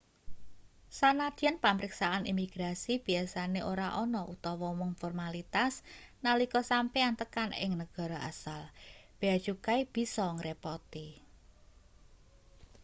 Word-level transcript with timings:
sanadyan 0.99 1.57
pamriksaan 1.63 2.23
imigrasi 2.31 2.93
biasane 3.05 3.59
ora 3.71 3.87
ana 4.03 4.21
utawa 4.33 4.67
mung 4.79 4.93
formalitas 5.01 5.73
nalika 6.25 6.61
sampeyan 6.71 7.15
tekan 7.21 7.49
ing 7.63 7.71
negara 7.81 8.17
asal 8.31 8.61
bea 9.19 9.37
cukai 9.45 9.81
bisa 9.93 10.25
ngrepoti 10.37 11.07